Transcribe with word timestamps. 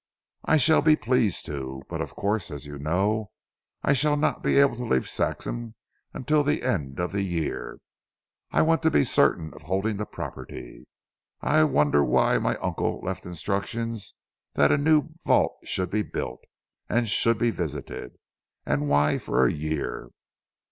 "I 0.45 0.57
shall 0.57 0.81
be 0.81 0.95
pleased 0.95 1.45
to. 1.45 1.83
But 1.87 2.01
of 2.01 2.15
course 2.15 2.49
as 2.49 2.65
you 2.65 2.79
know 2.79 3.29
I 3.83 3.93
shall 3.93 4.17
not 4.17 4.41
be 4.41 4.57
able 4.57 4.73
to 4.77 4.83
leave 4.83 5.07
Saxham 5.07 5.75
until 6.11 6.43
the 6.43 6.63
end 6.63 6.99
of 6.99 7.13
a 7.13 7.21
year. 7.21 7.77
I 8.51 8.63
want 8.63 8.81
to 8.81 8.89
be 8.89 9.03
certain 9.03 9.53
of 9.53 9.61
holding 9.61 9.97
the 9.97 10.07
property. 10.07 10.87
I 11.41 11.65
wonder 11.65 12.03
why 12.03 12.39
my 12.39 12.55
uncle 12.57 12.99
left 13.03 13.27
instructions 13.27 14.15
that 14.55 14.71
a 14.71 14.77
new 14.79 15.09
vault 15.23 15.59
should 15.65 15.91
be 15.91 16.01
built, 16.01 16.41
and 16.89 17.07
should 17.07 17.37
be 17.37 17.51
visited; 17.51 18.13
and 18.65 18.89
why 18.89 19.19
for 19.19 19.45
a 19.45 19.53
year?" 19.53 20.09